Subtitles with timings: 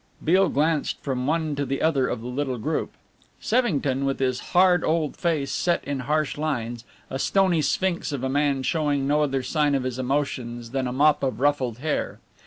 [0.23, 2.93] Beale glanced from one to the other of the little group.
[3.39, 8.27] Sevington, with his hard old face set in harsh lines, a stony sphinx of a
[8.27, 12.17] man showing no other sign of his emotions than a mop of ruffled hair.